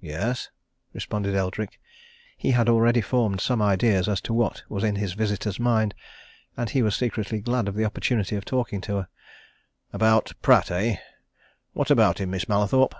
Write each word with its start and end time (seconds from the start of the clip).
"Yes?" 0.00 0.48
responded 0.92 1.34
Eldrick. 1.34 1.80
He 2.36 2.52
had 2.52 2.68
already 2.68 3.00
formed 3.00 3.40
some 3.40 3.60
idea 3.60 3.98
as 4.08 4.20
to 4.20 4.32
what 4.32 4.62
was 4.68 4.84
in 4.84 4.94
his 4.94 5.14
visitor's 5.14 5.58
mind, 5.58 5.92
and 6.56 6.70
he 6.70 6.82
was 6.82 6.94
secretly 6.94 7.40
glad 7.40 7.66
of 7.66 7.74
the 7.74 7.84
opportunity 7.84 8.36
of 8.36 8.44
talking 8.44 8.80
to 8.82 8.98
her. 8.98 9.08
"About 9.92 10.34
Pratt, 10.40 10.70
eh? 10.70 10.98
What 11.72 11.90
about 11.90 12.20
him, 12.20 12.30
Miss 12.30 12.48
Mallathorpe?" 12.48 12.94